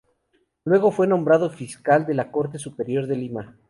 Luego 0.65 0.89
fue 0.89 1.05
nombrado 1.05 1.51
fiscal 1.51 2.07
de 2.07 2.15
la 2.15 2.31
Corte 2.31 2.57
Superior 2.57 3.05
de 3.05 3.15
Lima. 3.17 3.59